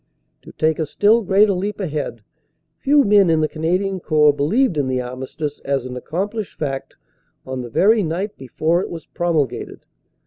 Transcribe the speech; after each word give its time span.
To 0.41 0.51
take 0.53 0.79
a 0.79 0.87
still 0.87 1.21
greater 1.21 1.53
leap 1.53 1.79
ahead, 1.79 2.23
few 2.79 3.03
men 3.03 3.29
in 3.29 3.39
the 3.41 3.47
Canadian 3.47 3.99
Corps 3.99 4.33
believed 4.33 4.75
in 4.75 4.87
the 4.87 4.99
armistice 4.99 5.59
as 5.59 5.85
an 5.85 5.95
accomplished 5.95 6.57
fact 6.57 6.95
on 7.45 7.61
the 7.61 7.69
very 7.69 8.01
night 8.01 8.35
before 8.35 8.81
it 8.81 8.89
was 8.89 9.05
promulgated. 9.05 9.85